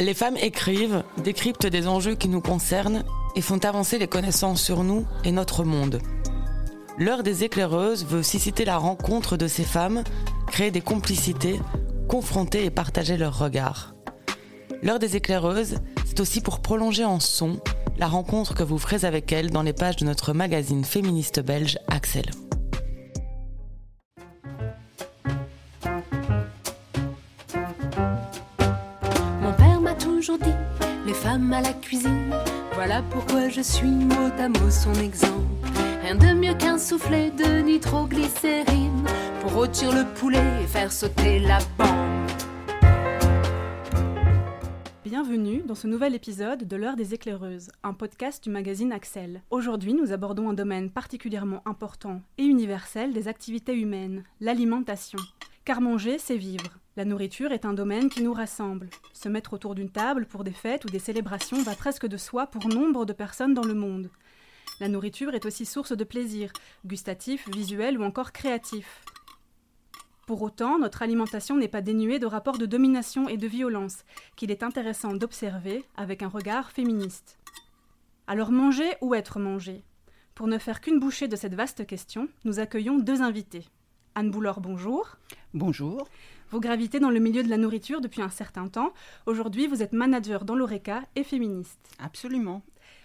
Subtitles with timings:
[0.00, 3.04] Les femmes écrivent, décryptent des enjeux qui nous concernent
[3.36, 6.00] et font avancer les connaissances sur nous et notre monde.
[6.96, 10.02] L'heure des éclaireuses veut susciter la rencontre de ces femmes,
[10.46, 11.60] créer des complicités,
[12.08, 13.94] confronter et partager leurs regards.
[14.82, 15.76] L'heure des éclaireuses,
[16.06, 17.60] c'est aussi pour prolonger en son
[17.98, 21.78] la rencontre que vous ferez avec elles dans les pages de notre magazine féministe belge
[21.88, 22.24] Axel.
[31.10, 32.32] Les femmes à la cuisine,
[32.74, 35.42] voilà pourquoi je suis mot à mot son exemple.
[36.02, 39.04] Rien de mieux qu'un soufflet de nitroglycérine
[39.40, 42.30] pour rôtir le poulet et faire sauter la bande.
[45.04, 49.42] Bienvenue dans ce nouvel épisode de l'heure des éclaireuses, un podcast du magazine Axel.
[49.50, 55.18] Aujourd'hui, nous abordons un domaine particulièrement important et universel des activités humaines, l'alimentation.
[55.64, 56.79] Car manger, c'est vivre.
[56.96, 58.90] La nourriture est un domaine qui nous rassemble.
[59.12, 62.48] Se mettre autour d'une table pour des fêtes ou des célébrations va presque de soi
[62.48, 64.10] pour nombre de personnes dans le monde.
[64.80, 66.52] La nourriture est aussi source de plaisir,
[66.84, 69.04] gustatif, visuel ou encore créatif.
[70.26, 74.50] Pour autant, notre alimentation n'est pas dénuée de rapports de domination et de violence, qu'il
[74.50, 77.38] est intéressant d'observer avec un regard féministe.
[78.26, 79.84] Alors manger ou être mangé?
[80.34, 83.66] Pour ne faire qu'une bouchée de cette vaste question, nous accueillons deux invités.
[84.14, 85.16] Anne Boulor, bonjour.
[85.54, 86.08] Bonjour.
[86.50, 88.92] Vous gravitez dans le milieu de la nourriture depuis un certain temps.
[89.26, 91.78] Aujourd'hui, vous êtes manager dans l'ORECA et féministe.
[92.00, 92.62] Absolument.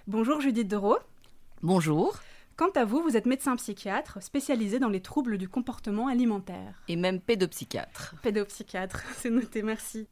[0.07, 0.97] Bonjour Judith Dereau.
[1.61, 2.17] Bonjour.
[2.55, 6.81] Quant à vous, vous êtes médecin psychiatre spécialisé dans les troubles du comportement alimentaire.
[6.88, 8.16] Et même pédopsychiatre.
[8.23, 10.07] Pédopsychiatre, c'est noté, merci.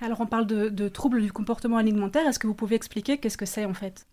[0.00, 3.38] Alors on parle de, de troubles du comportement alimentaire, est-ce que vous pouvez expliquer qu'est-ce
[3.38, 4.06] que c'est en fait?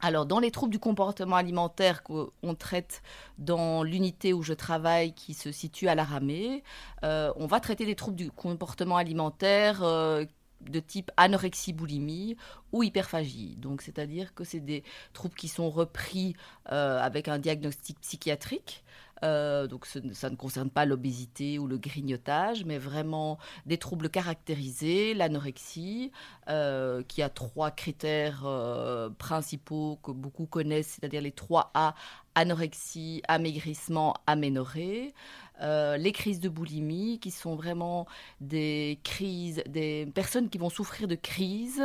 [0.00, 3.02] Alors, dans les troubles du comportement alimentaire qu'on traite
[3.38, 6.62] dans l'unité où je travaille, qui se situe à la Ramée,
[7.02, 10.26] euh, on va traiter des troubles du comportement alimentaire euh,
[10.60, 12.36] de type anorexie, boulimie
[12.72, 13.56] ou hyperphagie.
[13.56, 16.36] Donc, c'est-à-dire que c'est des troubles qui sont repris
[16.72, 18.84] euh, avec un diagnostic psychiatrique.
[19.24, 24.10] Euh, donc ce- ça ne concerne pas l'obésité ou le grignotage, mais vraiment des troubles
[24.10, 26.12] caractérisés, l'anorexie,
[26.48, 31.94] euh, qui a trois critères euh, principaux que beaucoup connaissent, c'est-à-dire les trois A,
[32.34, 35.14] anorexie, amaigrissement, aménorrhée.
[35.62, 38.06] Euh, les crises de boulimie, qui sont vraiment
[38.40, 41.82] des crises, des personnes qui vont souffrir de crises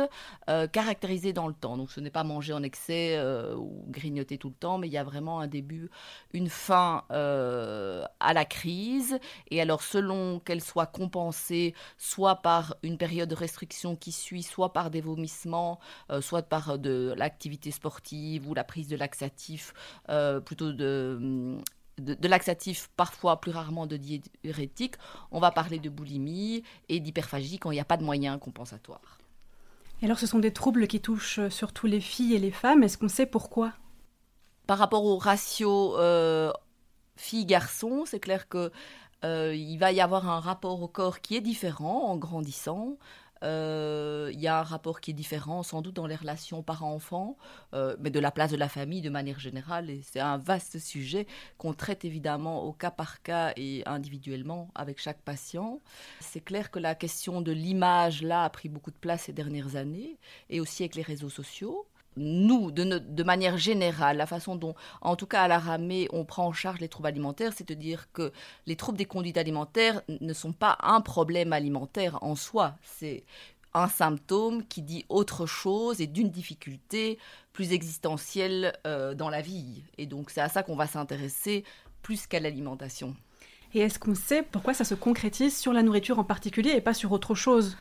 [0.50, 1.76] euh, caractérisées dans le temps.
[1.76, 4.92] Donc ce n'est pas manger en excès euh, ou grignoter tout le temps, mais il
[4.92, 5.90] y a vraiment un début,
[6.32, 9.18] une fin à la crise.
[9.50, 14.72] Et alors selon qu'elle soit compensée, soit par une période de restriction qui suit, soit
[14.72, 15.78] par des vomissements,
[16.20, 19.72] soit par de l'activité sportive ou la prise de laxatifs,
[20.44, 21.58] plutôt de
[21.98, 24.96] de, de laxatifs, parfois plus rarement de diurétiques,
[25.30, 29.18] on va parler de boulimie et d'hyperphagie quand il n'y a pas de moyens compensatoires.
[30.00, 32.82] Et alors ce sont des troubles qui touchent euh, surtout les filles et les femmes,
[32.82, 33.72] est-ce qu'on sait pourquoi?
[34.66, 36.52] Par rapport au ratio euh,
[37.16, 38.72] filles-garçons, c'est clair que
[39.24, 42.96] euh, il va y avoir un rapport au corps qui est différent en grandissant.
[43.42, 47.36] Euh, il y a un rapport qui est différent, sans doute dans les relations parents-enfants,
[47.74, 49.90] euh, mais de la place de la famille de manière générale.
[49.90, 51.26] Et c'est un vaste sujet
[51.58, 55.80] qu'on traite évidemment au cas par cas et individuellement avec chaque patient.
[56.20, 59.76] C'est clair que la question de l'image, là, a pris beaucoup de place ces dernières
[59.76, 60.18] années,
[60.50, 61.86] et aussi avec les réseaux sociaux
[62.16, 66.46] nous, de, manière générale, la façon dont, en tout cas à la ramée, on prend
[66.46, 68.32] en charge les troubles alimentaires, c'est de dire que
[68.66, 72.74] les troubles des conduites alimentaires ne sont pas un problème alimentaire en soi.
[72.82, 73.24] C'est
[73.74, 77.18] un symptôme qui dit autre chose et d'une difficulté
[77.52, 79.82] plus existentielle euh, dans la vie.
[79.98, 81.64] Et donc c'est à ça qu'on va s'intéresser
[82.02, 83.16] plus qu'à l'alimentation.
[83.74, 86.94] Et est-ce qu'on sait pourquoi ça se concrétise sur la nourriture en particulier et pas
[86.94, 87.76] sur autre chose?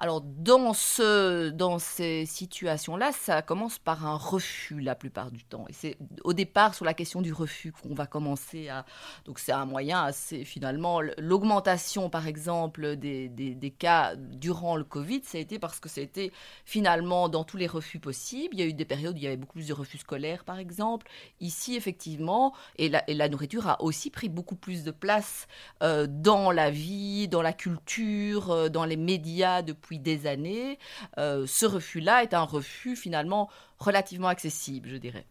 [0.00, 5.66] Alors, dans, ce, dans ces situations-là, ça commence par un refus la plupart du temps.
[5.68, 8.84] Et c'est au départ sur la question du refus qu'on va commencer à.
[9.24, 10.44] Donc, c'est un moyen assez.
[10.44, 15.80] Finalement, l'augmentation, par exemple, des, des, des cas durant le Covid, ça a été parce
[15.80, 16.30] que c'était
[16.64, 18.54] finalement dans tous les refus possibles.
[18.54, 20.44] Il y a eu des périodes où il y avait beaucoup plus de refus scolaires,
[20.44, 21.08] par exemple.
[21.40, 25.48] Ici, effectivement, et la, nourriture a aussi pris beaucoup plus de place
[25.82, 30.78] euh, dans la vie, dans la culture, euh, dans les médias depuis des années.
[31.16, 33.48] Euh, ce refus-là est un refus finalement
[33.78, 35.24] relativement accessible, je dirais.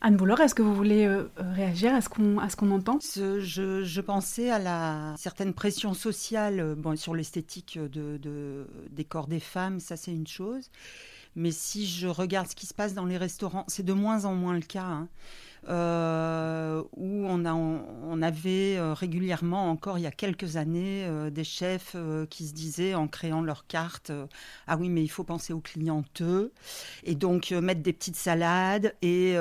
[0.00, 3.00] Anne Boulor, est-ce que vous voulez euh, réagir à ce qu'on à ce qu'on entend?
[3.00, 8.68] Ce- je, je pensais à la certaine pression sociale euh, bon, sur l'esthétique de, de-
[8.90, 10.70] des corps des femmes, ça c'est une chose.
[11.34, 14.34] Mais si je regarde ce qui se passe dans les restaurants, c'est de moins en
[14.34, 14.84] moins le cas.
[14.84, 15.08] hein.
[15.68, 21.94] Euh, où on, avait euh, régulièrement, encore il y a quelques années, euh, des chefs
[22.30, 24.10] qui se disaient en créant leur carte
[24.66, 26.52] Ah oui, mais il faut penser aux clienteux.
[27.04, 28.94] Et donc mettre des petites salades.
[29.02, 29.36] Et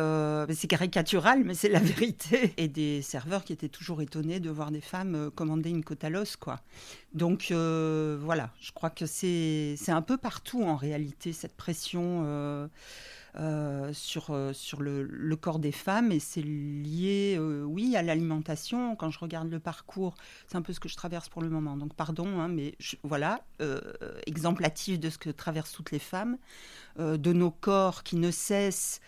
[0.54, 2.54] c'est caricatural, mais c'est la vérité.
[2.58, 6.10] Et des serveurs qui étaient toujours étonnés de voir des femmes commander une côte à
[6.40, 6.60] quoi.
[7.14, 12.70] Donc voilà, je crois que c'est un peu partout en réalité, cette pression.
[13.39, 18.95] Euh, sur, euh, sur le, corps des femmes et c'est lié, euh, oui, à l'alimentation.
[18.95, 20.16] Quand je regarde le parcours,
[20.48, 21.78] c'est un peu ce que je traverse pour le moment.
[21.78, 23.42] Donc pardon, hein, mais voilà,
[24.25, 26.38] exemplatif de ce que traversent toutes les femmes,
[26.98, 29.01] de nos corps qui ne cessent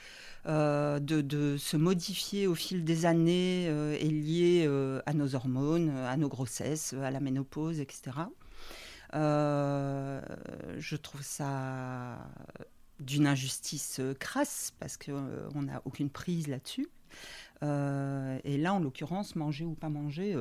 [0.45, 4.69] de, de, se modifier au fil des années et liés
[5.05, 8.11] à nos hormones, à nos grossesses, à la ménopause, etc.
[9.13, 12.17] je trouve ça
[13.09, 16.87] d'une injustice euh, crasse parce qu'on euh, n'a aucune prise là-dessus.
[17.63, 20.37] Euh, et là, en l'occurrence, manger ou pas manger,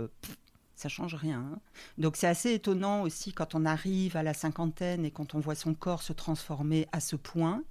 [0.76, 1.40] ça change rien.
[1.40, 1.58] Hein.
[1.96, 5.54] Donc c'est assez étonnant aussi quand on arrive à la cinquantaine et quand on voit
[5.54, 7.64] son corps se transformer à ce point,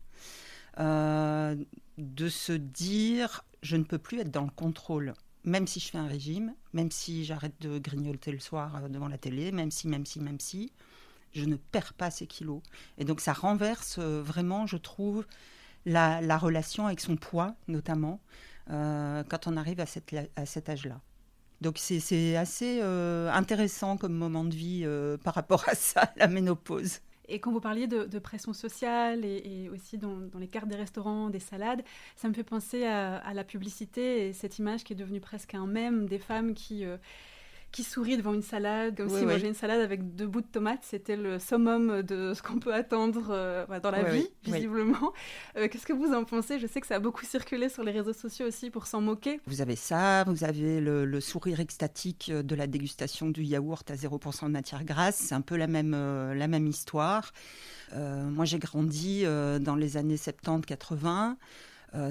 [0.78, 5.14] de se dire je ne peux plus être dans le contrôle.
[5.44, 9.18] Même si je fais un régime, même si j'arrête de grignoter le soir devant la
[9.18, 10.74] télé, même si, même si, même si,
[11.38, 12.62] je ne perds pas ces kilos.
[12.98, 15.26] Et donc ça renverse euh, vraiment, je trouve,
[15.86, 18.20] la, relation avec son poids, notamment,
[18.70, 21.00] euh, quand on arrive à, cette, à cet âge-là.
[21.62, 24.86] Donc c'est assez euh, intéressant comme moment de vie
[25.24, 27.00] par rapport à ça, la ménopause.
[27.30, 31.40] Et quand vous parliez de, pression sociale et, aussi dans, les cartes des restaurants, des
[31.40, 31.84] salades,
[32.16, 35.54] ça me fait penser à, à, la publicité et cette image qui est devenue presque
[35.54, 36.86] un mème des femmes qui
[37.78, 40.82] qui sourit devant une salade, comme si manger une salade avec deux bouts de tomates,
[40.82, 45.14] c'était le summum de ce qu'on peut attendre euh, dans la vie, visiblement.
[45.56, 46.58] Euh, qu'est-ce que vous en pensez?
[46.58, 49.40] Je sais que ça a beaucoup circulé sur les réseaux sociaux aussi pour s'en moquer.
[49.46, 54.46] Vous avez ça, vous avez le, sourire extatique de la dégustation du yaourt à 0%
[54.46, 57.32] de matière grasse, c'est un peu la même, euh, la même histoire.
[57.94, 61.36] moi, j'ai grandi dans les années 70-80.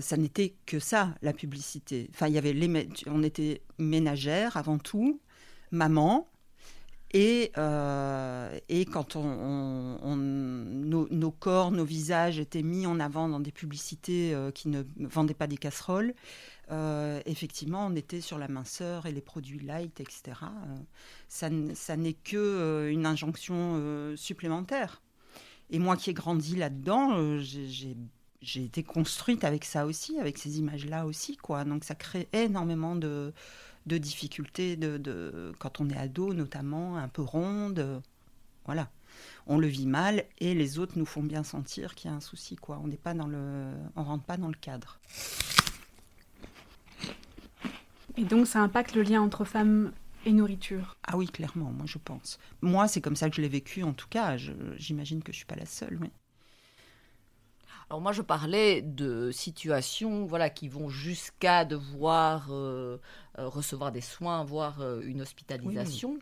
[0.00, 2.08] ça n'était que ça, la publicité.
[2.14, 5.20] Enfin, il y avait les, on était ménagère avant tout,
[5.70, 6.28] maman.
[7.12, 13.52] Et, euh, et quand on, nos, corps, nos visages étaient mis en avant dans des
[13.52, 16.14] publicités euh, qui ne vendaient pas des casseroles,
[16.72, 20.32] euh, effectivement, on était sur la minceur et les produits light, etc.
[21.28, 25.00] ça, ça n'est que une injonction supplémentaire.
[25.70, 31.06] Et moi qui ai grandi là-dedans, j'ai été construite avec ça aussi, avec ces images-là
[31.06, 31.64] aussi, quoi.
[31.64, 33.32] Donc ça crée énormément de,
[33.86, 38.02] de difficultés de, quand on est ado, notamment un peu ronde.
[38.64, 38.90] Voilà,
[39.46, 42.20] on le vit mal et les autres nous font bien sentir qu'il y a un
[42.20, 42.56] souci.
[42.56, 42.80] Quoi.
[42.82, 44.98] On n'est pas dans le, on rentre pas dans le cadre.
[48.16, 49.92] Et donc ça impacte le lien entre femmes
[50.24, 50.96] et nourriture?
[51.04, 52.38] Ah oui, clairement, moi je pense.
[52.60, 54.36] Moi, c'est comme ça que je l'ai vécu en tout cas.
[54.76, 55.98] J'imagine que je suis pas la seule.
[56.00, 56.10] Mais...
[57.88, 62.98] Alors moi, je parlais de situations voilà, qui vont jusqu'à devoir euh,
[63.38, 66.18] euh, recevoir des soins, voire euh, une hospitalisation.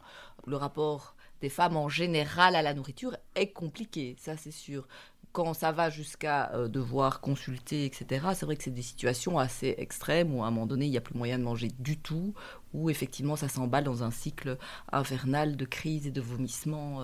[0.46, 4.86] Le rapport des femmes en général à la nourriture est compliqué, ça c'est sûr.
[5.32, 10.32] Quand ça va jusqu'à devoir consulter, etc., c'est vrai que c'est des situations assez extrêmes
[10.32, 12.34] où à un moment donné, il n'y a plus moyen de manger du tout,
[12.72, 14.58] où effectivement ça s'emballe dans un cycle
[14.92, 17.00] infernal de crise et de vomissements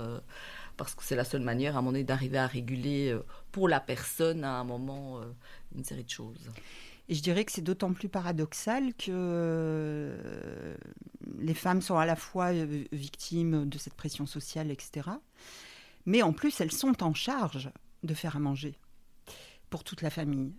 [0.81, 3.69] parce que c'est la seule manière, à un moment donné, d'arriver à réguler euh, pour
[3.69, 5.25] la personne, à un moment, euh,
[5.77, 6.51] une série de choses.
[7.11, 10.75] Et je dirais que c'est d'autant plus paradoxal que euh,
[11.39, 12.53] les femmes sont à la fois
[12.93, 15.11] victimes de cette pression sociale, etc.
[16.07, 17.69] Mais en plus, elles sont en charge
[18.03, 18.75] de faire à manger
[19.69, 20.55] pour toute la famille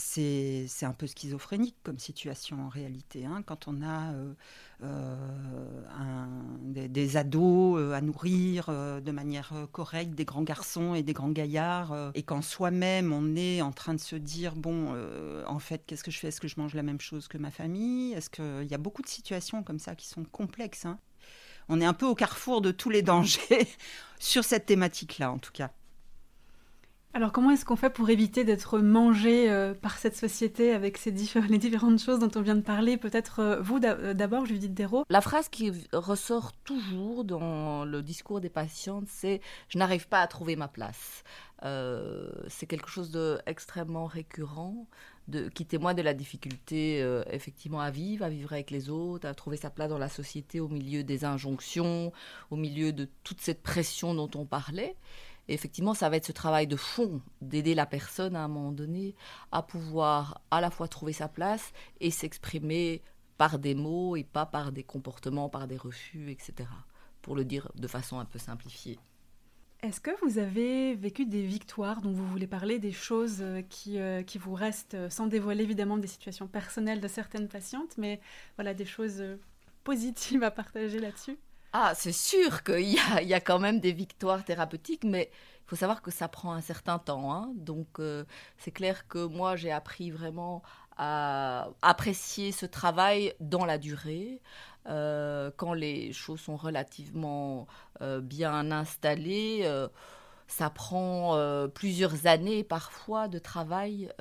[0.00, 3.26] c'est un peu schizophrénique comme situation en réalité.
[3.26, 4.32] Hein, quand on a euh,
[4.82, 5.16] euh,
[6.62, 12.12] des, ados euh, à nourrir de manière correcte, des grands garçons et des grands gaillards,
[12.14, 14.94] et quand soi-même on est en train de se dire bon,
[15.46, 16.28] en fait, qu'est-ce que je fais?
[16.28, 18.12] Est-ce que je mange la même chose que ma famille?
[18.12, 20.98] Est-ce qu'il y a beaucoup de situations comme ça qui sont complexes hein.
[21.72, 23.68] On est un peu au carrefour de tous les dangers
[24.18, 25.70] sur cette thématique-là, en tout cas.
[27.12, 31.10] Alors comment est-ce qu'on fait pour éviter d'être mangé euh, par cette société avec ces
[31.48, 32.96] les différentes choses dont on vient de parler?
[32.96, 35.04] Peut-être euh, vous euh, d'abord, Judith Dérault.
[35.10, 39.36] La phrase qui ressort toujours dans le discours des patientes, c'est⁇
[39.68, 41.24] je n'arrive pas à trouver ma place
[41.62, 44.86] C'est quelque chose d'extrêmement récurrent.
[45.54, 46.98] Qui témoigne de la difficulté
[47.30, 50.58] effectivement à vivre, à vivre avec les autres, à trouver sa place dans la société
[50.58, 52.12] au milieu des injonctions,
[52.50, 54.96] au milieu de toute cette pression dont on parlait.
[55.48, 59.14] Effectivement, ça va être ce travail de fond, d'aider la personne à un moment donné
[59.52, 63.02] à pouvoir à la fois trouver sa place et s'exprimer
[63.36, 66.68] par des mots et pas par des comportements, par des refus, etc.
[67.22, 68.98] Pour le dire de façon un peu simplifiée.
[69.82, 73.98] Est-ce que vous avez vécu des victoires dont vous voulez parler, des choses euh, qui,
[73.98, 78.20] euh, qui vous restent, euh, sans dévoiler évidemment des situations personnelles de certaines patientes, mais
[78.56, 79.24] voilà, des choses
[79.82, 81.38] positives à partager là-dessus?
[81.72, 86.02] Ah, c'est sûr qu'il y a, quand même des victoires thérapeutiques, mais il faut savoir
[86.02, 87.32] que ça prend un certain temps.
[87.32, 87.52] Hein.
[87.54, 88.00] Donc,
[88.58, 90.62] c'est clair que moi, j'ai appris vraiment
[90.96, 94.42] à apprécier ce travail dans la durée.
[94.86, 97.66] Euh, quand les choses sont relativement
[98.02, 99.88] euh, bien installées, euh,
[100.50, 101.38] ça prend
[101.74, 104.12] plusieurs années parfois de travail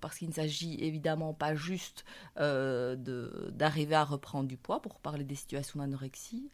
[0.00, 2.04] parce qu'il ne s'agit évidemment pas juste
[2.36, 6.50] d'arriver à reprendre du poids pour parler des situations d'anorexie.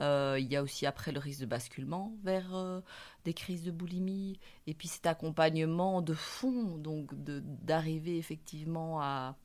[0.00, 2.82] il y a aussi après le risque de basculement vers
[3.24, 9.36] des crises de boulimie et puis cet accompagnement de fond, donc d'arriver effectivement à,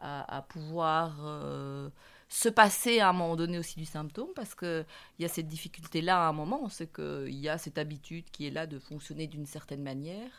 [0.00, 1.20] à pouvoir
[2.28, 4.84] se passer à un moment donné aussi du symptôme, parce qu'il
[5.18, 8.50] y a cette difficulté-là à un moment, c'est qu'il y a cette habitude qui est
[8.50, 10.30] là de fonctionner d'une certaine manière.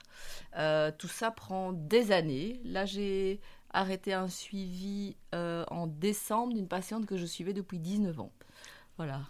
[0.58, 2.60] Euh, tout ça prend des années.
[2.66, 3.40] Là, j'ai
[3.72, 8.32] arrêté un suivi euh, en décembre d'une patiente que je suivais depuis 19 ans.
[8.98, 9.22] Voilà.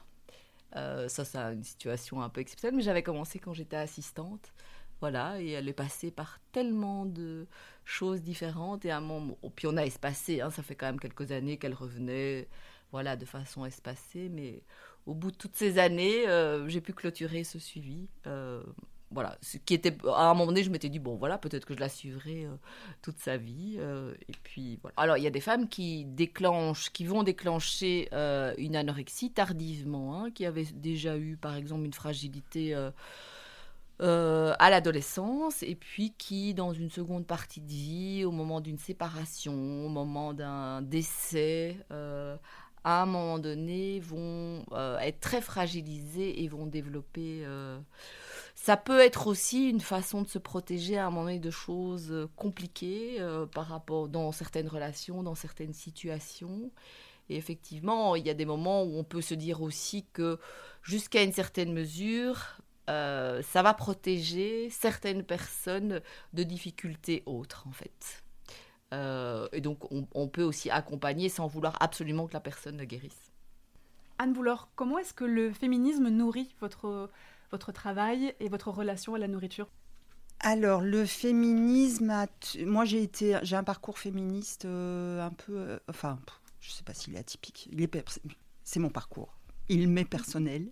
[0.76, 4.52] Euh, ça, c'est une situation un peu exceptionnelle, mais j'avais commencé quand j'étais assistante.
[5.00, 7.46] Voilà, et elle est passée par tellement de
[7.86, 8.84] choses différentes.
[8.86, 11.58] Et à moment, oh, puis on a espacé, hein, ça fait quand même quelques années
[11.58, 12.48] qu'elle revenait,
[12.92, 14.30] voilà, de façon espacée.
[14.30, 14.64] Mais
[15.06, 18.08] au bout de toutes ces années, euh, j'ai pu clôturer ce suivi.
[18.26, 18.64] Euh,
[19.12, 21.74] voilà, ce qui était à un moment donné, je m'étais dit bon voilà, peut-être que
[21.74, 22.56] je la suivrai euh,
[23.02, 23.78] toute sa vie.
[23.78, 24.96] et puis voilà.
[24.98, 28.10] Alors il y a des femmes qui déclenchent, qui vont déclencher
[28.58, 32.76] une anorexie tardivement, hein, qui avaient déjà eu par exemple une fragilité
[34.00, 38.78] euh, à l'adolescence et puis qui, dans une seconde partie de vie, au moment d'une
[38.78, 42.38] séparation, au moment d'un décès, euh,
[42.84, 47.44] à un moment donné, vont euh, être très fragilisés et vont développer.
[48.54, 52.28] Ça peut être aussi une façon de se protéger à un moment donné de choses
[52.36, 53.18] compliquées
[53.54, 56.72] par rapport dans certaines relations, dans certaines situations.
[57.30, 60.40] Et effectivement, il y a des moments où on peut se dire aussi que
[60.82, 62.58] jusqu'à une certaine mesure,
[62.90, 66.02] euh, ça va protéger certaines personnes
[66.34, 68.24] de difficultés autres, en fait.
[68.94, 73.32] Euh, et donc, on, peut aussi accompagner sans vouloir absolument que la personne ne guérisse.
[74.18, 77.10] Anne Boulor, comment est-ce que le féminisme nourrit votre,
[77.52, 79.68] votre travail et votre relation à la nourriture?
[80.40, 82.14] Alors, le féminisme,
[82.66, 86.20] moi j'ai été, j'ai un parcours féministe euh, un peu, enfin,
[86.62, 87.68] je ne sais pas s'il est atypique.
[87.72, 88.22] Il est,
[88.64, 89.38] c'est mon parcours.
[89.68, 90.72] Il m'est personnel.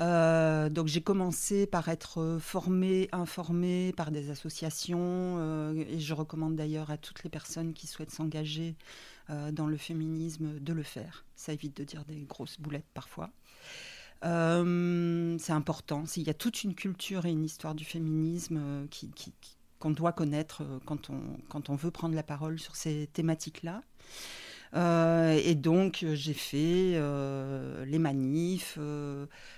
[0.00, 6.54] Euh, donc j'ai commencé par être formée, informée par des associations euh, et je recommande
[6.54, 8.76] d'ailleurs à toutes les personnes qui souhaitent s'engager
[9.30, 11.24] euh, dans le féminisme de le faire.
[11.34, 13.30] Ça évite de dire des grosses boulettes parfois.
[14.22, 16.04] c'est important.
[16.16, 18.86] Il y a toute une culture et une histoire du féminisme
[19.80, 23.82] qu'on doit connaître quand on, quand on veut prendre la parole sur ces thématiques-là.
[24.74, 28.78] Euh, et donc, euh, j'ai fait euh, les manifs,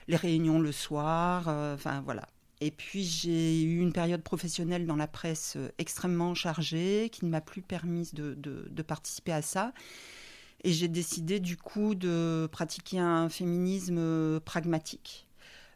[0.09, 2.27] les réunions le soir, enfin voilà.
[2.61, 7.41] Et puis, j'ai eu une période professionnelle dans la presse extrêmement chargée qui ne m'a
[7.41, 9.73] plus permis de, participer à ça.
[10.63, 15.27] Et j'ai décidé du coup de pratiquer un féminisme pragmatique.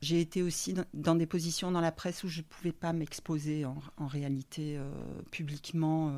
[0.03, 3.65] J'ai été aussi dans des positions dans la presse où je ne pouvais pas m'exposer
[3.65, 4.79] en, réalité
[5.31, 6.13] publiquement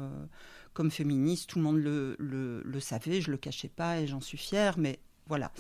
[0.77, 4.77] comme féministe, tout le monde le, savait, je le cachais pas et j'en suis fière,
[4.77, 5.51] mais voilà.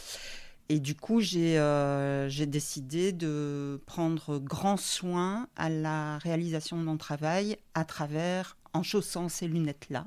[0.68, 6.98] Et du coup, j'ai euh, décidé de prendre grand soin à la réalisation de mon
[6.98, 10.04] travail à travers, en chaussant ces lunettes-là,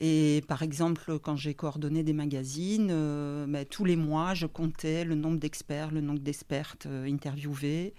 [0.00, 5.04] et par exemple, quand j'ai coordonné des magazines, euh, ben, tous les mois, je comptais
[5.04, 7.94] le nombre d'experts, le nombre d'expertes euh, interviewés,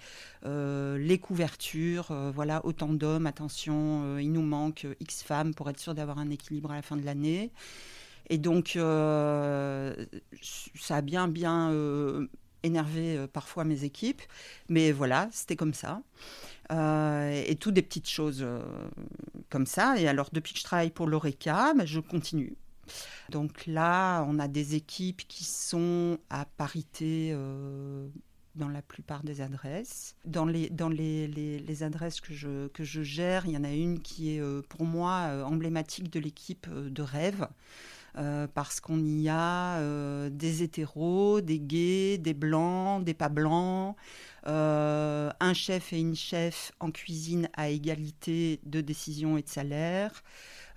[0.45, 5.95] euh, les couvertures, voilà, autant d'hommes, attention, il nous manque X femmes pour être sûr
[5.95, 7.51] d'avoir un équilibre à la fin de l'année.
[8.29, 8.85] Et donc, ça
[10.95, 12.27] a bien, bien
[12.67, 14.21] énervé parfois mes équipes,
[14.69, 16.01] mais voilà, c'était comme ça.
[16.71, 18.61] Euh, et tout des petites choses euh,
[19.49, 19.97] comme ça.
[19.97, 22.55] Et alors, depuis que je travaille pour l'ORECA, ben, je continue.
[23.29, 28.07] Donc là, on a des équipes qui sont à parité euh,
[28.55, 30.15] dans la plupart des adresses.
[30.25, 33.71] Dans les, dans les, les, adresses que je, que je gère, il y en a
[33.71, 37.47] une qui est pour moi emblématique de l'équipe de rêve.
[38.53, 39.79] Parce qu'on y a
[40.29, 43.95] des hétéros, des gays, des blancs, des pas blancs,
[44.45, 50.23] un chef et une chef en cuisine à égalité de décision et de salaire,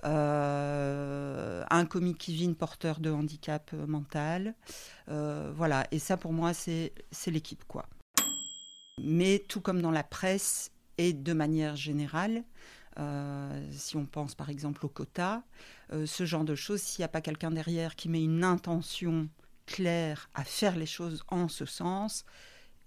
[0.03, 4.55] un comique cuisine porteur de handicap mental.
[5.07, 6.93] voilà, et ça pour moi c'est
[7.27, 7.87] l'équipe quoi.
[9.03, 12.45] Mais tout comme dans la presse et de manière générale,
[13.01, 15.43] euh, si on pense par exemple au quota,
[15.93, 19.29] euh, ce genre de choses, s'il n'y a pas quelqu'un derrière qui met une intention
[19.67, 22.25] claire à faire les choses en ce sens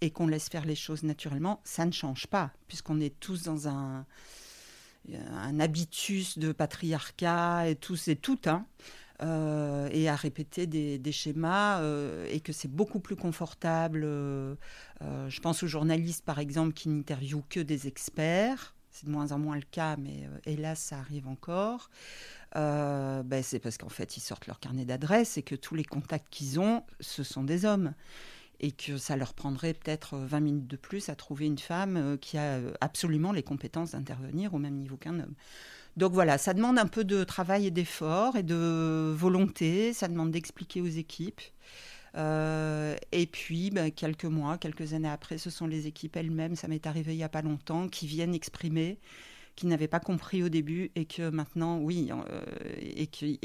[0.02, 3.68] et qu'on laisse faire les choses naturellement, ça ne change pas, puisqu'on est tous dans
[3.68, 4.06] un,
[5.12, 8.48] un habitus de patriarcat et tous et toutes.
[8.48, 8.66] Hein.
[9.22, 11.82] Euh, et à répéter des, schémas
[12.30, 14.02] et que c'est beaucoup plus confortable.
[14.02, 18.76] je pense aux journalistes, par exemple, qui n'interviewent que des experts.
[18.94, 21.90] C'est de moins en moins le cas, mais euh, hélas, ça arrive encore.
[22.56, 25.84] Euh, ben, c'est parce qu'en fait, ils sortent leur carnet d'adresses et que tous les
[25.84, 27.94] contacts qu'ils ont, ce sont des hommes.
[28.60, 32.18] Et que ça leur prendrait peut-être 20 minutes de plus à trouver une femme euh,
[32.18, 35.34] qui a absolument les compétences d'intervenir au même niveau qu'un homme.
[35.98, 40.32] Donc voilà, ça demande un peu de travail et d'effort et de volonté, ça demande
[40.32, 41.42] d'expliquer aux équipes.
[42.16, 46.68] Euh, et puis, ben, quelques mois, quelques années après, ce sont les équipes elles-mêmes, ça
[46.68, 49.00] m'est arrivé il n'y a pas longtemps, qui viennent exprimer
[49.56, 52.44] qui n'avaient pas compris au début et que maintenant, oui, euh,
[52.80, 53.40] et, qui,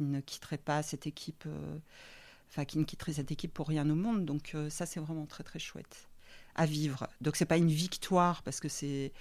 [0.00, 4.24] ne quitteraient pas cette équipe, euh, qui ne quitteraient cette équipe pour rien au monde.
[4.24, 6.08] Donc, ça, c'est vraiment très, très chouette
[6.54, 7.06] à vivre.
[7.20, 9.12] Donc, c'est pas une victoire parce que c'est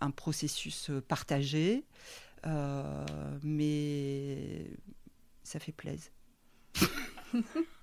[0.00, 1.82] un, processus partagé,
[3.42, 4.64] mais
[5.42, 6.12] ça fait plaisir.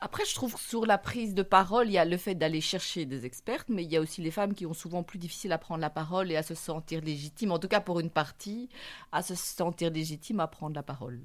[0.00, 2.60] Après, je trouve que sur la prise de parole, il y a le fait d'aller
[2.60, 5.52] chercher des expertes, mais il y a aussi les femmes qui ont souvent plus difficile
[5.52, 8.68] à prendre la parole et à se sentir légitimes, en tout cas pour une partie,
[9.10, 11.20] à se sentir légitime à prendre la parole.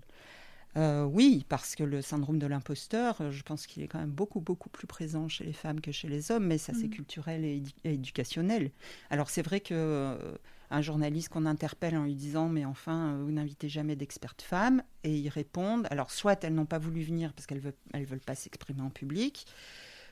[0.75, 4.10] Euh, oui, parce que le syndrome de l'imposteur, euh, je pense qu'il est quand même
[4.10, 6.96] beaucoup, beaucoup plus présent chez les femmes que chez les hommes, mais ça, c'est mm.
[6.96, 8.72] culturel et, éducationnel.
[9.12, 10.36] Alors, c'est vrai que euh,
[10.74, 15.15] un journaliste qu'on interpelle en lui disant Mais enfin, vous n'invitez jamais d'expertes femmes, et
[15.15, 18.36] ils répondent alors, soit elles n'ont pas voulu venir parce qu'elles ne veulent, veulent pas
[18.36, 19.46] s'exprimer en public,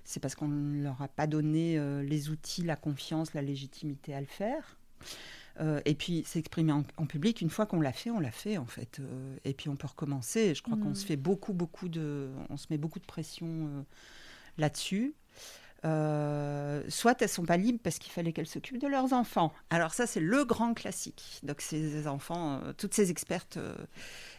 [0.04, 4.20] c'est parce qu'on ne leur a pas donné les outils, la confiance, la légitimité à
[4.20, 4.78] le faire.
[5.60, 8.66] Euh, et puis s'exprimer en, public, une fois qu'on l'a fait, on l'a fait en
[8.66, 9.00] fait.
[9.00, 10.56] Euh, et puis on peut recommencer.
[10.56, 11.08] Je crois qu'on se mm.
[11.08, 13.82] fait beaucoup, beaucoup de, on se met beaucoup de pression euh,
[14.58, 15.14] là-dessus.
[15.84, 19.54] Soit elles sont pas libres parce qu'il fallait qu'elles s'occupent de leurs enfants.
[19.70, 21.40] Alors ça, c'est le grand classique.
[21.44, 23.60] Donc ces enfants, toutes ces expertes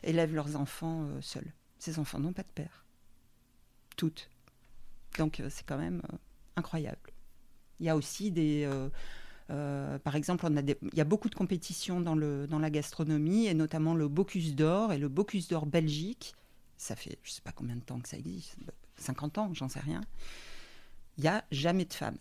[0.02, 1.52] élèvent leurs enfants seuls.
[1.78, 2.84] Ces enfants n'ont pas de père.
[3.96, 4.30] Toutes.
[5.18, 6.02] Donc c'est quand même
[6.56, 7.10] incroyable.
[7.80, 8.68] Il y a aussi des
[9.52, 13.54] euh, par exemple, il y a beaucoup de compétitions dans, le, dans la gastronomie, et
[13.54, 16.34] notamment le Bocuse d'Or et le Bocuse d'Or Belgique.
[16.76, 18.56] Ça fait je ne sais pas combien de temps que ça existe,
[18.96, 20.00] 50 ans, j'en sais rien.
[21.18, 22.18] Il n'y a jamais de femmes.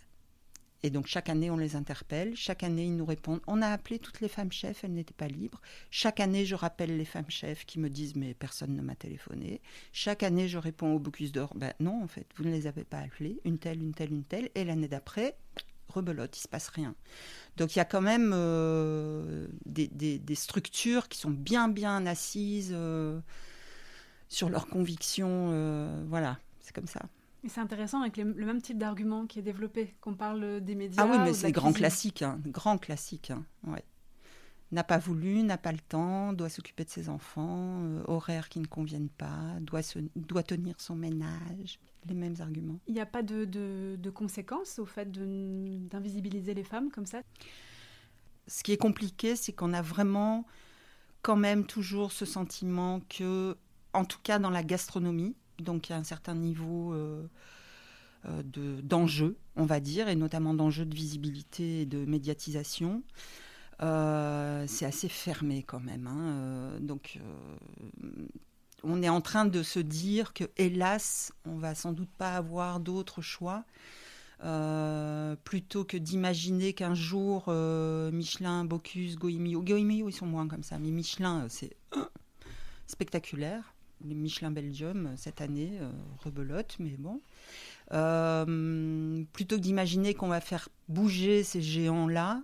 [0.84, 2.36] Et donc chaque année, on les interpelle.
[2.36, 3.42] Chaque année, ils nous répondent.
[3.46, 5.62] On a appelé toutes les femmes chefs, elles n'étaient pas libres.
[5.92, 9.62] Chaque année, je rappelle les femmes chefs qui me disent mais personne ne m'a téléphoné.
[9.94, 11.54] Chaque année, je réponds au Bocuse d'Or.
[11.56, 13.40] Ben non, en fait, vous ne les avez pas appelées.
[13.46, 14.50] Une telle, une telle, une telle.
[14.56, 15.36] Et l'année d'après,
[15.88, 16.96] rebelote, il se passe rien.
[17.58, 23.20] Donc il y a quand même euh, des, structures qui sont bien bien assises euh,
[24.30, 25.50] sur leurs convictions.
[25.52, 27.02] Euh, voilà, c'est comme ça.
[27.48, 31.04] C'est intéressant avec le même type d'argument qui est développé, qu'on parle des médias.
[31.04, 33.32] Ah oui, mais c'est grand classique, hein, grand classique.
[33.32, 33.84] Hein, ouais.
[34.72, 38.68] N'a pas voulu, n'a pas le temps, doit s'occuper de ses enfants, horaires qui ne
[38.68, 42.80] conviennent pas, doit, se, doit tenir son ménage les mêmes arguments.
[42.88, 47.22] Il n'y a pas de, de, conséquences au fait d'invisibiliser les femmes comme ça?
[48.48, 50.46] Ce qui est compliqué, c'est qu'on a vraiment
[51.22, 53.56] quand même toujours ce sentiment que,
[53.94, 57.24] en tout cas dans la gastronomie, donc il y a un certain niveau euh,
[58.26, 63.04] euh d'enjeu, on va dire, et notamment d'enjeu de visibilité et de médiatisation.
[63.82, 66.06] Euh, c'est assez fermé quand même.
[66.06, 66.80] Hein.
[66.82, 67.20] Donc,
[68.84, 72.80] on est en train de se dire que, hélas, on va sans doute pas avoir
[72.80, 73.64] d'autres choix.
[75.44, 77.52] Plutôt que d'imaginer qu'un jour
[78.12, 81.76] Michelin, Bocuse, Goemio, Goemio ils sont moins comme ça, mais Michelin c'est
[82.92, 83.74] spectaculaire.
[84.04, 85.80] Michelin Belgium cette année
[86.24, 87.22] rebelote, mais bon.
[87.94, 92.42] Euh, plutôt que d'imaginer qu'on va faire bouger ces géants là,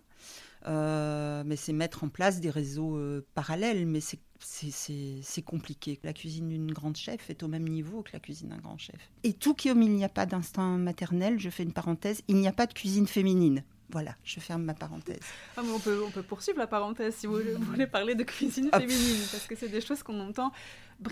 [0.65, 2.99] mais c'est mettre en place des réseaux
[3.33, 5.99] parallèles, mais c'est c'est compliqué.
[6.03, 9.11] La cuisine d'une grande chef est au même niveau que la cuisine d'un grand chef.
[9.23, 12.47] Et tout comme il n'y a pas d'instinct maternel, je fais une parenthèse, il n'y
[12.47, 13.63] a pas de cuisine féminine.
[13.89, 15.21] Voilà, je ferme ma parenthèse.
[15.55, 19.23] Ah, on, peut, on peut poursuivre la parenthèse si vous, voulez parler de cuisine féminine,
[19.31, 20.51] parce que c'est des choses qu'on entend.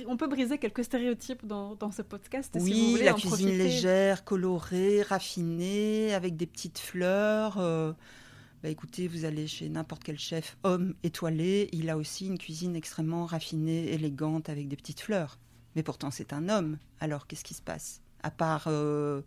[0.08, 2.52] On peut briser quelques stéréotypes dans, ce podcast.
[2.60, 7.60] Oui, si vous voulez la cuisine légère, colorée, raffinée, avec des petites fleurs.
[7.60, 7.94] Euh,
[8.62, 12.76] bah, écoutez, vous allez chez n'importe quel chef homme étoilé, il a aussi une cuisine
[12.76, 15.38] extrêmement raffinée, élégante, avec des petites fleurs.
[15.76, 16.78] Mais pourtant, c'est un homme.
[17.00, 18.02] Alors, qu'est-ce qui se passe?
[18.24, 19.22] À part euh,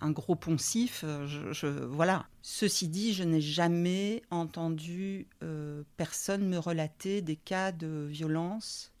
[0.00, 2.26] un gros poncif, euh, voilà.
[2.42, 8.92] Ceci dit, je n'ai jamais entendu euh, personne me relater des cas de violence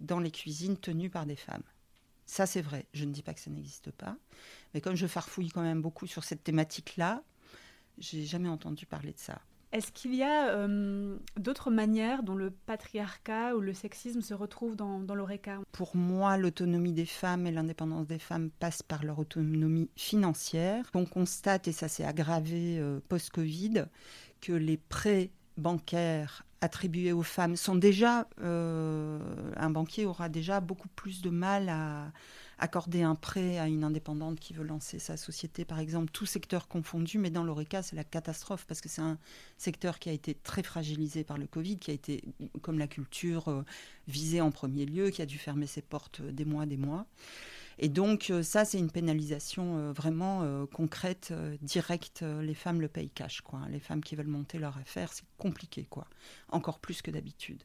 [0.00, 1.62] dans les cuisines tenues par des femmes.
[2.26, 2.86] Ça, c'est vrai.
[2.92, 4.16] Je ne dis pas que ça n'existe pas.
[4.74, 7.22] Mais comme je farfouille quand même beaucoup sur cette thématique-là,
[7.98, 9.40] j'ai jamais entendu parler de ça.
[9.76, 14.74] Est-ce qu'il y a euh, d'autres manières dont le patriarcat ou le sexisme se retrouvent
[14.74, 19.18] dans, dans l'ORECA Pour moi, l'autonomie des femmes et l'indépendance des femmes passent par leur
[19.18, 20.90] autonomie financière.
[20.94, 23.84] On constate, et ça s'est aggravé euh, post-Covid,
[24.40, 28.26] que les prêts bancaires attribués aux femmes sont déjà...
[28.40, 29.18] Euh,
[29.56, 32.12] un banquier aura déjà beaucoup plus de mal à
[32.58, 36.68] accorder un prêt à une indépendante qui veut lancer sa société, par exemple, tout secteur
[36.68, 39.18] confondu, mais dans l'ORECA, c'est la catastrophe parce que c'est un
[39.58, 42.22] secteur qui a été très fragilisé par le Covid, qui a été,
[42.62, 43.62] comme la culture, euh,
[44.08, 47.06] visé en premier lieu, qui a dû fermer ses portes des mois, des mois.
[47.78, 52.24] Et donc euh, ça, c'est une pénalisation euh, vraiment euh, concrète, directe.
[52.40, 53.60] Les femmes le payent cash, quoi.
[53.70, 56.06] Les femmes qui veulent monter leur affaire, c'est compliqué, quoi.
[56.48, 57.62] Encore plus que d'habitude.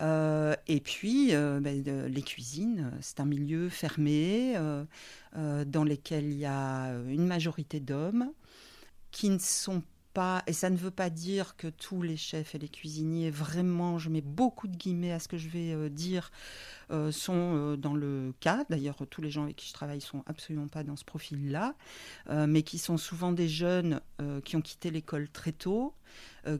[0.00, 4.54] et puis, ben, les cuisines, c'est un milieu fermé
[5.34, 8.32] dans lequel il y a une majorité d'hommes
[9.10, 12.58] qui ne sont pas, et ça ne veut pas dire que tous les chefs et
[12.58, 16.30] les cuisiniers, vraiment, je mets beaucoup de guillemets à ce que je vais euh, dire,
[16.90, 18.64] euh, sont euh, dans le cas.
[18.70, 21.74] D'ailleurs, tous les gens avec qui je travaille sont absolument pas dans ce profil-là,
[22.28, 24.00] mais qui sont souvent des jeunes
[24.44, 25.94] qui ont quitté l'école très tôt,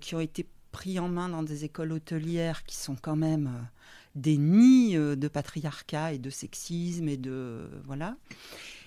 [0.01, 3.69] qui ont été pris en main dans des écoles hôtelières qui sont quand même
[4.15, 8.17] des nids de patriarcat et de sexisme et de voilà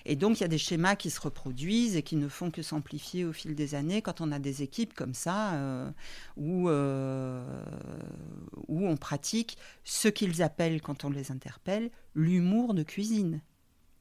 [0.06, 2.62] et donc, il y a des schémas qui se reproduisent et qui ne font que
[2.62, 5.90] s'amplifier au fil des années quand on a des équipes comme ça euh,
[6.36, 7.64] où, euh,
[8.68, 13.40] où on pratique ce qu'ils appellent, quand on les interpelle, l'humour de cuisine,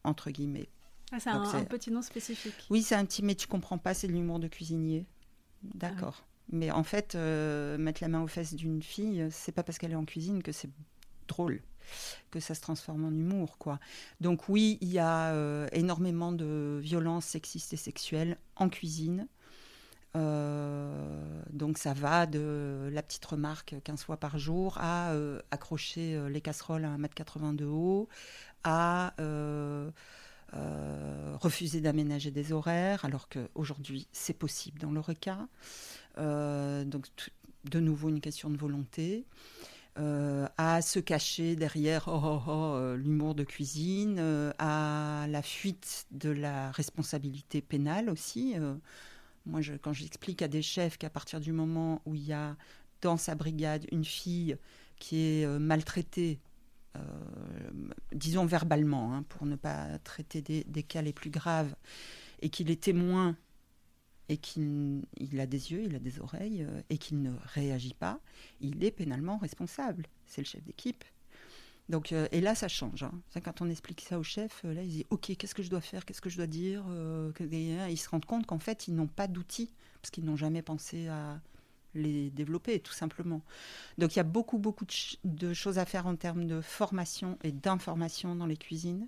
[0.03, 0.67] entre guillemets.
[1.13, 2.53] Ah, c'est un, petit nom spécifique.
[2.69, 5.05] Oui, c'est un petit, mais tu comprends pas, c'est l'humour de cuisinier.
[5.61, 6.23] D'accord.
[6.23, 9.77] Ah mais en fait, euh, mettre la main aux fesses d'une fille, c'est pas parce
[9.77, 10.69] qu'elle est en cuisine que c'est
[11.29, 11.61] drôle
[12.31, 13.79] que ça se transforme en humour, quoi.
[14.21, 19.27] Donc oui, il y a euh, énormément de violences sexistes et sexuelles en cuisine.
[20.15, 26.19] Euh, donc ça va de la petite remarque 15 fois par jour à euh, accrocher
[26.29, 28.09] les casseroles à 1m80 de haut,
[28.63, 29.13] à
[31.39, 35.47] refuser d'aménager des horaires, alors qu'aujourd'hui c'est possible dans l'ORECA.
[36.17, 37.07] donc
[37.63, 39.25] de nouveau une question de volonté.
[39.99, 45.43] Euh, à se cacher derrière oh, oh, oh, euh, l'humour de cuisine, euh, à la
[45.43, 48.55] fuite de la responsabilité pénale aussi.
[49.45, 52.55] moi, quand j'explique à des chefs qu'à partir du moment où il y a
[53.01, 54.57] dans sa brigade une fille
[54.97, 56.39] qui est maltraitée,
[58.13, 61.75] disons verbalement, hein, pour ne pas traiter des, des, cas les plus graves,
[62.41, 63.35] et qu'il est témoin
[64.29, 65.03] et qu'il
[65.39, 68.19] a des yeux, il a des oreilles, euh, et qu'il ne réagit pas,
[68.61, 70.07] il est pénalement responsable.
[70.25, 71.03] C'est le chef d'équipe.
[71.89, 73.03] Donc, euh, et là, ça change.
[73.03, 73.11] Hein.
[73.43, 75.81] Quand on explique ça au chef, euh, là, il dit Ok, qu'est-ce que je dois
[75.81, 76.05] faire?
[76.05, 76.85] Qu'est-ce que je dois dire?
[77.41, 81.07] Ils se rendent compte qu'en fait, ils n'ont pas d'outils, parce qu'ils n'ont jamais pensé
[81.07, 81.41] à
[81.93, 83.41] les développer, tout simplement.
[83.97, 84.85] Donc, il y a beaucoup, beaucoup
[85.23, 89.07] de choses à faire en termes de formation et d'information dans les cuisines.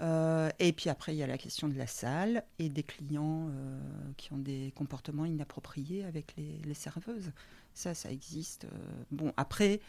[0.00, 3.48] Euh, et puis après, il y a la question de la salle et des clients
[3.50, 3.80] euh,
[4.16, 7.30] qui ont des comportements inappropriés avec les, serveuses.
[7.74, 8.64] Ça, ça existe.
[8.64, 8.68] Euh,
[9.10, 9.80] bon, après,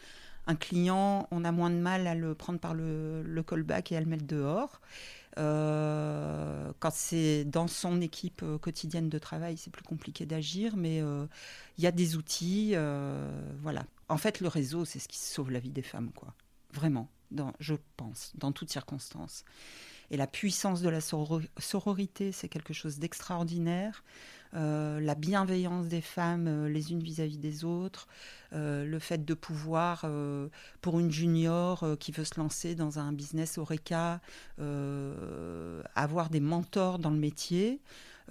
[0.46, 3.96] un client, on a moins de mal à le prendre par le, le callback et
[3.96, 4.80] à le mettre dehors.
[5.36, 11.86] quand c'est dans son équipe quotidienne de travail, c'est plus compliqué d'agir, mais il y
[11.86, 12.74] a des outils.
[13.60, 13.84] voilà.
[14.08, 16.32] En fait, le réseau, c'est ce qui sauve la vie des femmes, quoi.
[16.72, 17.10] Vraiment,
[17.58, 19.44] je pense, dans toutes circonstances.
[20.10, 24.02] Et la puissance de la sororité, c'est quelque chose d'extraordinaire.
[24.54, 28.06] Euh, la bienveillance des femmes euh, les unes vis-à-vis des autres,
[28.52, 30.06] euh, le fait de pouvoir,
[30.80, 34.20] pour une junior qui veut se lancer dans un business Oreca,
[35.94, 37.80] avoir des mentors dans le métier.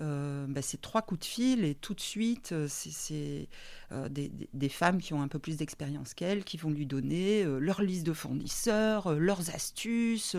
[0.01, 3.47] Euh, bah, c'est trois coups de fil et tout de suite, euh, c'est
[3.93, 7.81] euh, des, femmes qui ont un peu plus d'expérience qu'elles qui vont lui donner leur
[7.81, 10.35] liste de fournisseurs, leurs astuces,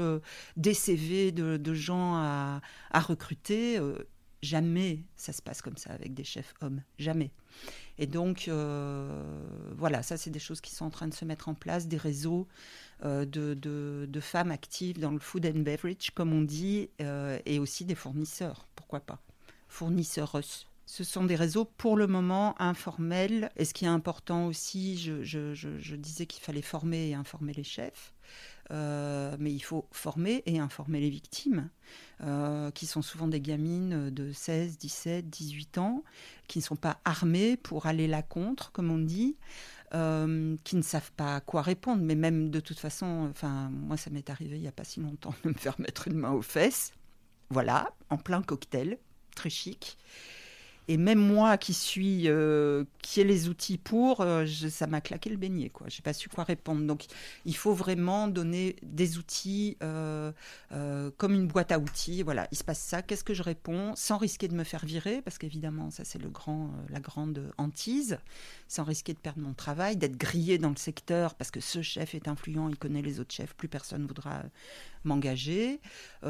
[0.57, 2.61] des CV de, gens à,
[2.95, 3.81] recruter.
[4.43, 7.31] Jamais ça se passe comme ça avec des chefs hommes, jamais.
[7.99, 8.51] Et donc,
[9.79, 11.97] voilà, ça, c'est des choses qui sont en train de se mettre en place, des
[11.97, 12.47] réseaux
[13.03, 16.91] de, femmes actives dans le food and beverage, comme on dit,
[17.47, 19.23] et aussi des fournisseurs, pourquoi pas.
[19.69, 20.41] Fournisseurs.
[20.89, 23.51] Ce sont des réseaux pour le moment informels.
[23.57, 28.15] Et ce qui est important aussi, je, disais qu'il fallait former et informer les chefs.
[28.73, 31.71] Euh, mais il faut former et informer les victimes,
[32.23, 36.03] euh, qui sont souvent des gamines de 16, 17, 18 ans,
[36.49, 39.37] qui ne sont pas armées pour aller là contre, comme on dit,
[39.95, 42.03] euh, qui ne savent pas quoi répondre.
[42.03, 45.01] Mais même de toute façon, enfin, moi, ça m'est arrivé il n'y a pas si
[45.01, 46.93] longtemps de me faire mettre une main aux fesses.
[47.51, 48.99] Voilà, en plein cocktail,
[49.37, 49.97] très chic.
[50.89, 55.31] Et même moi qui suis, euh, qui ai les outils pour, euh, ça m'a claqué
[55.31, 55.89] le beignet, quoi.
[55.89, 56.87] J'ai pas su quoi répondre.
[56.87, 57.07] Donc,
[57.45, 60.31] il faut vraiment donner des outils euh,
[61.17, 62.23] comme une boîte à outils.
[62.23, 63.03] Voilà, il se passe ça.
[63.03, 63.95] Qu'est-ce que je réponds?
[63.97, 68.19] Sans risquer de me faire virer, parce qu'évidemment, ça c'est le grand, la grande hantise,
[68.69, 72.15] sans risquer de perdre mon travail, d'être grillé dans le secteur parce que ce chef
[72.15, 74.43] est influent, il connaît les autres chefs, plus personne voudra
[75.05, 75.81] m'engager,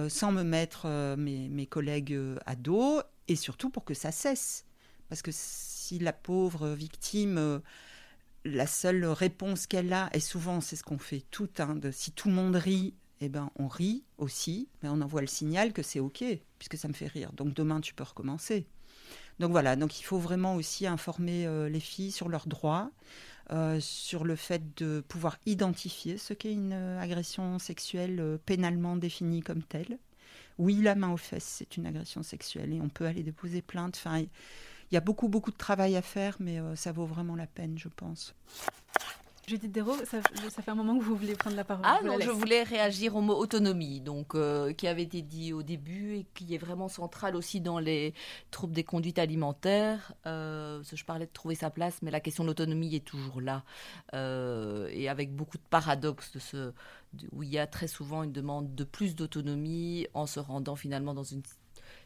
[0.09, 4.65] sans me mettre mes, mes collègues à dos et surtout pour que ça cesse.
[5.09, 7.59] Parce que si la pauvre victime, euh,
[8.45, 12.29] la seule réponse qu'elle a, et souvent c'est ce qu'on fait tout, hein, si tout
[12.29, 16.01] le monde rit, eh ben, on rit aussi, mais on envoie le signal que c'est
[16.01, 16.25] OK,
[16.59, 17.33] puisque ça me fait rire.
[17.33, 18.67] Donc demain, tu peux recommencer.
[19.39, 22.91] Donc voilà, donc il faut vraiment aussi informer euh, les filles sur leurs droits,
[23.53, 29.63] euh, sur le fait de pouvoir identifier ce qu'est une agression sexuelle pénalement définie comme
[29.63, 29.99] telle
[30.59, 33.97] oui, la main aux fesses, c'est une agression sexuelle et on peut aller déposer plainte.
[33.97, 37.37] Enfin, il y a beaucoup, beaucoup de travail à faire, mais euh, ça vaut vraiment
[37.37, 38.35] la peine, je pense.
[39.47, 40.19] Judith Dérault, ça,
[40.51, 41.85] ça, fait un moment que vous voulez prendre la parole.
[41.87, 45.63] Ah non, je voulais réagir au mot autonomie, donc euh, qui avait été dit au
[45.63, 48.13] début et qui est vraiment central aussi dans les
[48.51, 50.13] troubles des conduites alimentaires.
[50.27, 53.63] Euh, je parlais de trouver sa place, mais la question de l'autonomie est toujours là
[54.15, 56.73] euh, et avec beaucoup de paradoxes de ce,
[57.33, 61.15] où il y a très souvent une demande de plus d'autonomie en se rendant finalement
[61.15, 61.43] dans une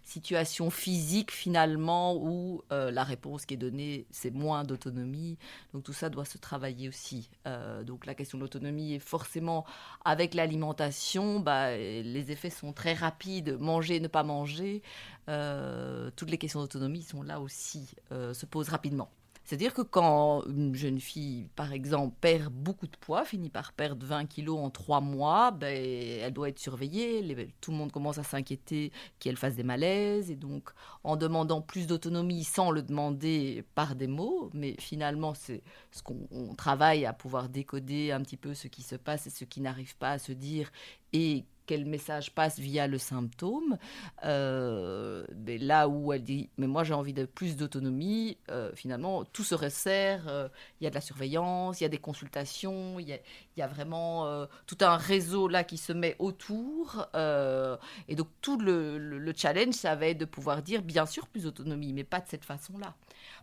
[0.02, 5.38] situation physique finalement où euh, la réponse qui est donnée, c'est moins d'autonomie.
[5.72, 7.30] Donc tout ça doit se travailler aussi.
[7.46, 9.64] Euh, donc la question de l'autonomie est forcément
[10.04, 14.82] avec l'alimentation, bah, les effets sont très rapides, manger, ne pas manger.
[15.28, 19.10] Euh, toutes les questions d'autonomie sont là aussi, se posent rapidement.
[19.44, 24.06] C'est-à-dire que quand une jeune fille, par exemple, perd beaucoup de poids, finit par perdre
[24.06, 27.52] 20 kilos en trois mois, ben, elle doit être surveillée.
[27.60, 30.30] tout le monde commence à s'inquiéter qu'elle fasse des malaises.
[30.30, 30.70] Et donc,
[31.02, 36.54] en demandant plus d'autonomie sans le demander par des mots, mais finalement, c'est ce qu'on
[36.56, 39.96] travaille à pouvoir décoder un petit peu ce qui se passe et ce qui n'arrive
[39.96, 40.70] pas à se dire
[41.12, 43.78] et quel message passe via le symptôme.
[44.24, 49.24] Euh, mais là où elle dit, mais moi j'ai envie de plus d'autonomie, euh, finalement
[49.24, 50.26] tout se resserre.
[50.26, 50.48] Euh,
[50.80, 54.46] il y a de la surveillance, il y a des consultations, il y a, vraiment
[54.66, 57.06] tout un réseau là qui se met autour.
[57.14, 61.44] et donc tout le, le, challenge, ça va être de pouvoir dire, bien sûr plus
[61.44, 62.94] d'autonomie, mais pas de cette façon-là.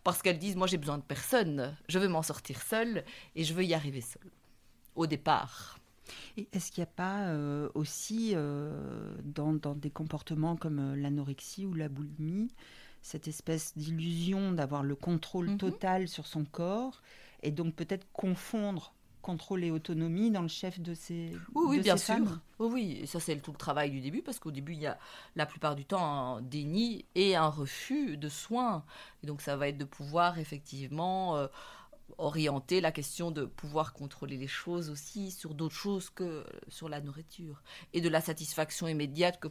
[0.04, 3.54] Parce qu'elles disent, moi j'ai besoin de personne, je veux m'en sortir seule et je
[3.54, 4.32] veux y arriver seule.
[4.96, 5.78] Au départ.
[6.38, 11.74] Est-ce qu'il n'y a pas euh, aussi, euh, dans, des comportements comme euh, l'anorexie ou
[11.74, 12.50] la boulimie,
[13.02, 15.58] cette espèce d'illusion d'avoir le contrôle mhm.
[15.58, 17.02] total sur son corps
[17.44, 21.98] et donc peut-être confondre contrôle et autonomie dans le chef de ces Oui, oui bien
[21.98, 22.16] sûr.
[22.60, 24.98] Oui, oui, ça c'est tout le travail du début parce qu'au début il y a
[25.36, 28.86] la plupart du temps un déni et un refus de soins.
[29.24, 31.50] Et donc ça va être de pouvoir effectivement
[32.18, 37.02] orienter la question de pouvoir contrôler les choses aussi sur d'autres choses que sur la
[37.02, 37.62] nourriture
[37.94, 39.50] et de la satisfaction immédiate que,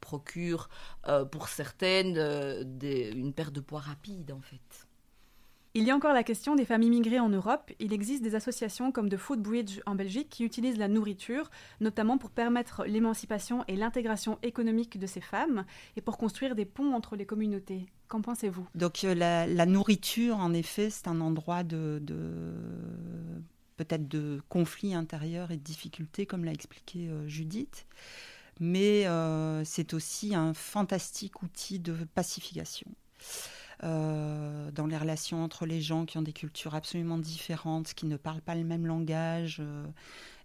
[0.00, 0.70] procure
[1.08, 4.86] euh, pour certaines euh, une perte de poids rapide en fait.
[5.76, 7.72] Il y a encore la question des femmes immigrées en Europe.
[7.80, 12.16] Il existe des associations comme The Food Bridge en Belgique qui utilisent la nourriture, notamment
[12.16, 15.64] pour permettre l'émancipation et l'intégration économique de ces femmes
[15.96, 17.86] et pour construire des ponts entre les communautés.
[18.14, 18.64] Qu'en pensez-vous?
[18.76, 22.00] Donc euh, la, nourriture, en effet, c'est un endroit de,
[23.76, 27.88] peut-être de conflit intérieur et de difficultés, comme l'a expliqué euh, Judith.
[28.60, 32.86] Mais euh, c'est aussi un fantastique outil de pacification.
[33.82, 38.40] Dans les relations entre les gens qui ont des cultures absolument différentes, qui ne parlent
[38.40, 39.60] pas le même langage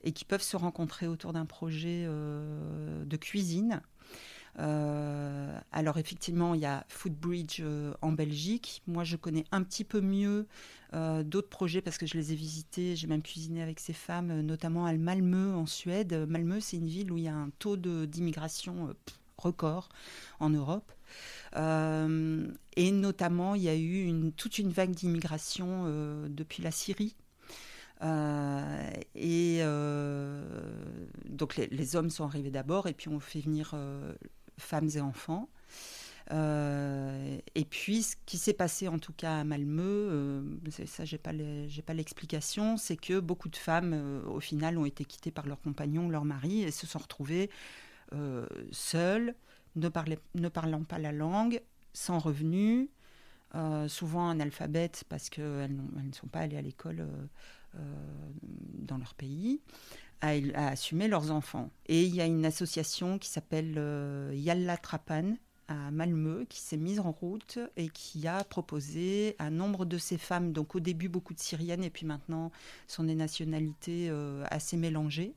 [0.03, 3.81] et qui peuvent se rencontrer autour d'un projet de cuisine.
[4.57, 7.61] Alors effectivement, il y a Foodbridge
[8.01, 8.81] en Belgique.
[8.87, 10.47] Moi, je connais un petit peu mieux
[10.93, 12.95] d'autres projets parce que je les ai visités.
[12.95, 16.25] J'ai même cuisiné avec ces femmes, notamment à Malmö en Suède.
[16.27, 18.93] Malmö, c'est une ville où il y a un taux d'immigration
[19.39, 19.89] record
[20.39, 20.91] en Europe.
[21.55, 25.85] et notamment, il y a eu une, toute une vague d'immigration
[26.29, 27.15] depuis la Syrie.
[29.15, 29.61] et
[31.25, 33.73] donc les, hommes sont arrivés d'abord et puis on fait venir
[34.59, 35.49] femmes et enfants.
[36.31, 40.41] Euh, et puis, ce qui s'est passé en tout cas à Malmö, euh,
[40.85, 41.31] ça j'ai pas
[41.85, 45.61] pas l'explication, c'est que beaucoup de femmes euh, au final ont été quittées par leurs
[45.61, 47.49] compagnons, leur mari, et se sont retrouvées
[48.71, 49.35] seules,
[49.75, 49.87] ne,
[50.35, 51.61] ne parlant pas la langue,
[51.93, 52.89] sans revenus,
[53.87, 57.07] souvent analphabètes parce qu'elles ne sont pas allées à l'école
[57.75, 59.61] dans leur pays.
[60.21, 61.69] À, assumer leurs enfants.
[61.87, 63.79] Et il y a une association qui s'appelle
[64.33, 65.35] Yalla Trapan,
[65.69, 70.17] à Malmö qui s'est mise en route et qui a proposé à nombre de ces
[70.17, 72.51] femmes, donc au début beaucoup de Syriennes et puis maintenant
[72.87, 75.35] sont des nationalités euh, assez mélangées,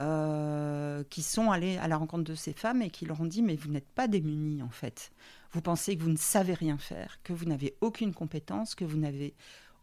[0.00, 3.42] euh, qui sont allées à la rencontre de ces femmes et qui leur ont dit
[3.42, 5.12] mais vous n'êtes pas démunies en fait.
[5.52, 8.98] Vous pensez que vous ne savez rien faire, que vous n'avez aucune compétence, que vous
[8.98, 9.34] n'avez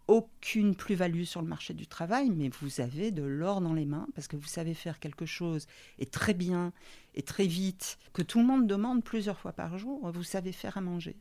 [0.08, 4.08] aucune plus-value sur le marché du travail, mais vous avez de l'or dans les mains
[4.16, 5.68] parce que vous savez faire quelque chose
[6.00, 6.74] et très bien
[7.14, 10.78] et très vite, que tout le monde demande plusieurs fois par jour, vous savez faire
[10.78, 11.18] à manger.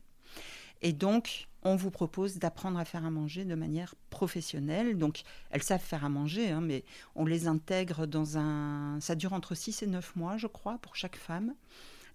[0.81, 4.97] Et donc, on vous propose d'apprendre à faire à manger de manière professionnelle.
[4.97, 6.83] Donc, elles savent faire à manger, hein, mais
[7.15, 8.99] on les intègre dans un...
[8.99, 11.53] Ça dure entre 6 et 9 mois, je crois, pour chaque femme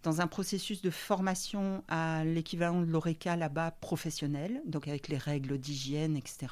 [0.03, 5.59] dans un processus de formation à l'équivalent de l'ORECA là-bas professionnel, donc avec les règles
[5.59, 6.49] d'hygiène, etc.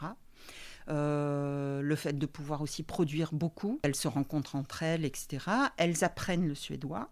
[0.90, 3.80] Euh, le fait de pouvoir aussi produire beaucoup.
[3.82, 5.46] Elles se rencontrent entre elles, etc.
[5.76, 7.10] Elles apprennent le suédois.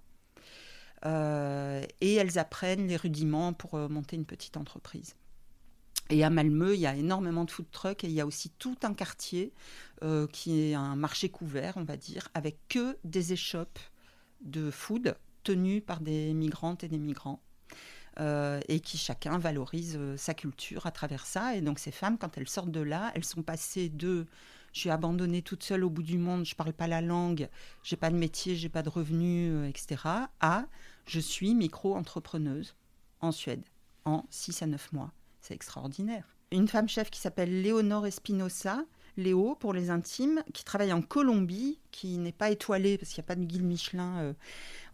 [1.05, 5.17] Euh, et elles apprennent les rudiments pour euh, monter une petite entreprise.
[6.11, 8.51] Et à Malmö, il y a énormément de food trucks et il y a aussi
[8.51, 9.53] tout un quartier
[10.33, 13.79] qui est un marché couvert, on va dire, avec que des échoppes
[14.43, 17.43] de food tenues par des migrantes et des migrants.
[18.21, 21.57] Euh, et qui chacun valorise euh, sa culture à travers ça.
[21.57, 24.27] Et donc ces femmes, quand elles sortent de là, elles sont passées de
[24.73, 27.49] je suis abandonnée toute seule au bout du monde, je parle pas la langue,
[27.83, 30.03] j'ai pas de métier, j'ai pas de revenus, euh, etc.
[30.41, 30.67] à
[31.07, 32.75] je suis micro-entrepreneuse
[33.21, 33.65] en Suède
[34.05, 35.13] en 6 à 9 mois.
[35.41, 36.37] C'est extraordinaire.
[36.51, 38.85] Une femme chef qui s'appelle Léonore Espinosa,
[39.17, 43.27] Léo pour les intimes, qui travaille en Colombie, qui n'est pas étoilée parce qu'il n'y
[43.27, 44.33] a pas de guide Michelin euh,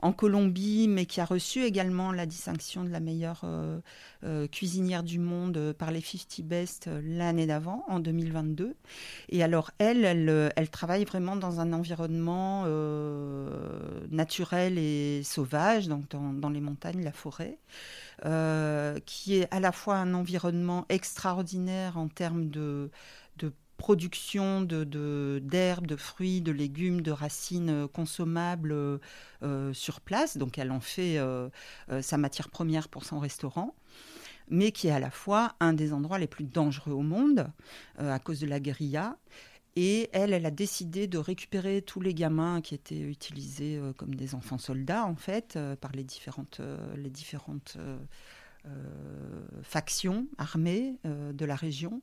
[0.00, 3.80] en Colombie, mais qui a reçu également la distinction de la meilleure euh,
[4.24, 8.74] euh, cuisinière du monde par les 50 Best l'année d'avant, en 2022.
[9.28, 12.64] Et alors elle, elle, elle, travaille vraiment dans un environnement
[14.10, 17.58] naturel et sauvage, donc dans, dans les montagnes, la forêt.
[19.04, 22.90] qui est à la fois un environnement extraordinaire en termes de,
[23.78, 28.98] de production de, d'herbes, de, fruits, de légumes, de racines euh, consommables euh,
[29.42, 30.36] euh, sur place.
[30.36, 31.18] Donc elle en fait
[32.00, 33.74] sa matière première pour son restaurant
[34.50, 37.48] mais qui est à la fois un des endroits les plus dangereux au monde
[37.98, 39.16] à cause de la guérilla.
[39.76, 44.34] Et elle, elle a décidé de récupérer tous les gamins qui étaient utilisés comme des
[44.34, 46.62] enfants soldats, en fait, par les différentes,
[46.96, 47.76] les différentes
[49.62, 52.00] factions armées euh, de la région,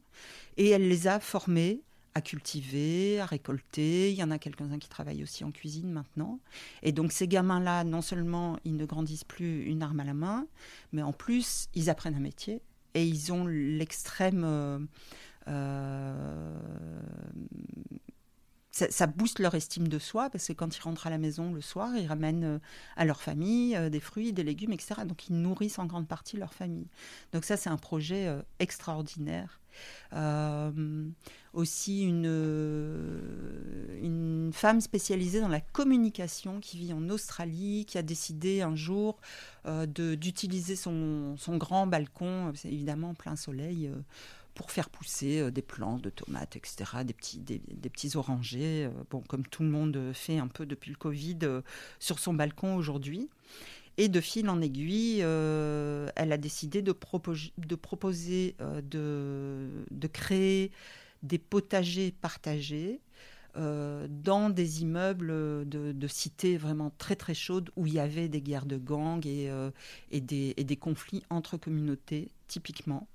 [0.57, 1.81] et elle les a formés
[2.13, 4.11] à cultiver, à récolter.
[4.11, 6.39] Il y en a quelques-uns qui travaillent aussi en cuisine maintenant.
[6.81, 10.47] Et donc ces gamins-là, non seulement ils ne grandissent plus une arme à la main,
[10.93, 12.61] mais en plus ils apprennent un métier
[12.93, 14.79] et ils ont l'extrême euh,
[18.75, 21.61] ça, booste leur estime de soi parce que quand ils rentrent à la maison le
[21.61, 22.59] soir, ils ramènent euh,
[22.97, 25.01] à leur famille euh, des fruits, des légumes, etc.
[25.05, 26.87] Donc ils nourrissent en grande partie leur famille.
[27.31, 29.61] Donc ça, c'est un projet euh, extraordinaire.
[31.53, 32.25] aussi une,
[34.01, 39.19] une femme spécialisée dans la communication qui vit en Australie, qui a décidé un jour
[39.87, 43.91] d'utiliser son, son, grand balcon, évidemment plein soleil
[44.55, 49.03] pour faire pousser euh, des plantes de tomates, etc., des petits, des, petits orangers, euh,
[49.11, 51.61] bon, comme tout le monde fait un peu depuis le Covid euh,
[51.99, 53.29] sur son balcon aujourd'hui.
[53.97, 60.71] Et de fil en aiguille, elle a décidé de, de proposer de, de, créer
[61.23, 62.99] des potagers partagés
[63.55, 65.29] dans des immeubles
[65.69, 69.25] de, de, cités vraiment très très chaudes où il y avait des guerres de gangs
[69.25, 69.49] et,
[70.11, 73.07] et, des, et des conflits entre communautés, typiquement.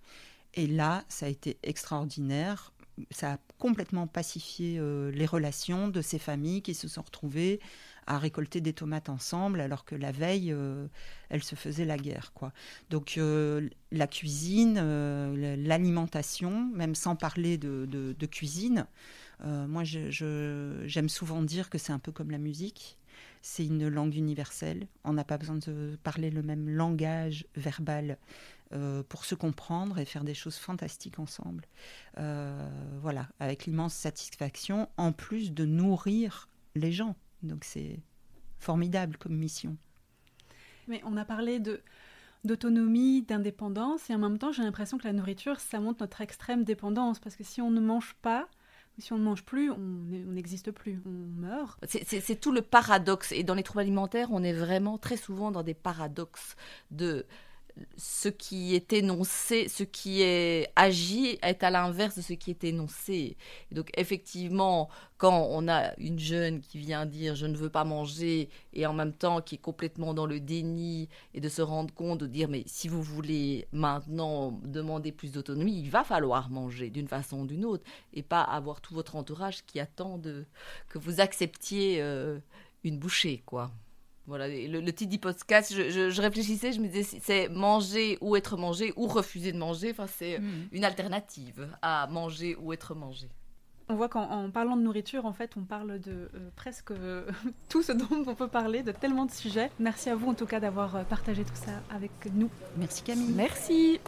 [0.55, 2.73] Et là, ça a été extraordinaire.
[3.11, 7.61] Ça a complètement pacifié euh, les relations de ces familles qui se sont retrouvées
[8.07, 10.87] à récolter des tomates ensemble, alors que la veille, euh,
[11.29, 12.33] elles se faisaient la guerre.
[12.91, 14.81] Donc euh, la cuisine,
[15.65, 18.87] l'alimentation, même sans parler de, cuisine,
[19.45, 22.99] moi j'aime souvent dire que c'est un peu comme la musique.
[23.43, 24.89] c'est une langue universelle.
[25.05, 28.19] On n'a pas besoin de parler le même langage verbal
[28.73, 31.67] euh, pour se comprendre et faire des choses fantastiques ensemble.
[32.19, 32.69] Euh,
[33.01, 37.17] voilà, avec l'immense satisfaction, en plus de nourrir les gens.
[37.43, 38.01] Donc c'est
[38.59, 39.77] formidable comme mission.
[40.87, 41.83] Mais on a parlé de
[42.45, 46.65] d'autonomie, d'indépendance, et en même temps, j'ai l'impression que la nourriture, ça montre notre extrême
[46.65, 48.49] dépendance, parce que si on ne mange pas,
[48.99, 51.83] si on ne mange plus, on n'existe plus, on meurt.
[51.87, 53.33] C'est tout le paradoxe.
[53.33, 56.57] Et dans les troubles alimentaires, on est vraiment très souvent dans des paradoxes
[56.91, 57.27] de
[57.97, 62.65] ce qui est énoncé, ce qui est agi est à l'inverse de ce qui est
[62.65, 63.37] énoncé.
[63.73, 68.49] donc effectivement, quand on a une jeune qui vient dire je ne veux pas manger
[68.73, 72.21] et en même temps qui est complètement dans le déni et de se rendre compte
[72.21, 77.09] de dire mais si vous voulez maintenant demander plus d'autonomie, il va falloir manger d'une
[77.09, 80.47] façon ou d'une autre et pas avoir tout votre entourage qui attend de,
[80.89, 82.39] que vous acceptiez euh,
[82.85, 83.71] une bouchée quoi.
[84.27, 88.57] Voilà, le, le titre du podcast, je, réfléchissais, je me disais, c'est manger ou être
[88.57, 89.91] mangé ou refuser de manger.
[89.91, 90.69] Enfin, c'est hmm.
[90.73, 93.29] une alternative à manger ou être mangé.
[93.89, 96.93] On voit qu'en parlant de nourriture, en fait, on parle de euh, presque
[97.69, 99.71] tout ce dont on peut parler, de tellement de sujets.
[99.81, 102.51] Merci à vous, en tout cas, d'avoir euh, partagé tout ça avec nous.
[102.77, 103.33] Merci Camille.
[103.35, 103.99] Merci.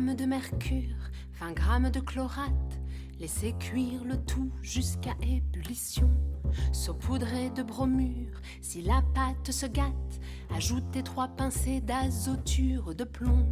[0.00, 2.80] De mercure, 20 grammes de chlorate,
[3.20, 6.08] laissez cuire le tout jusqu'à ébullition.
[6.72, 10.20] Saupoudrez de bromure, si la pâte se gâte,
[10.54, 13.46] ajoutez trois pincées d'azoture de plomb.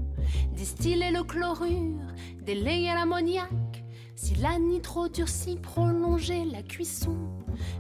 [0.55, 2.07] Distillez le chlorure,
[2.41, 3.85] délayez l'ammoniac.
[4.17, 7.19] Si la nitro durcit, prolongez la cuisson.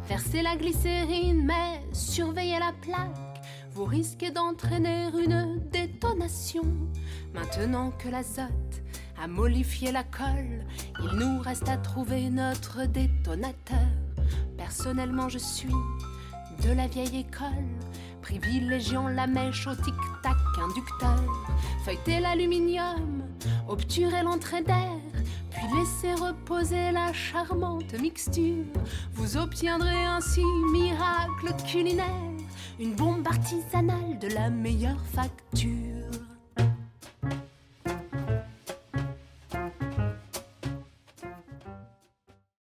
[0.06, 3.29] Versez la glycérine, mais surveillez la plaque
[3.72, 6.64] vous risquez d'entraîner une détonation.
[7.34, 8.82] Maintenant que l'azote
[9.22, 10.64] a mollifié la colle,
[11.00, 13.78] il nous reste à trouver notre détonateur.
[14.56, 15.74] Personnellement, je suis
[16.64, 17.48] de la vieille école,
[18.22, 21.22] privilégiant la mèche au tic-tac inducteur.
[21.84, 23.22] Feuilleter l'aluminium,
[23.68, 24.98] obturer l'entrée d'air,
[25.50, 28.64] puis laisser reposer la charmante mixture.
[29.12, 30.42] Vous obtiendrez ainsi
[30.72, 32.39] miracle culinaire
[32.80, 36.29] une bombe artisanale de la meilleure facture.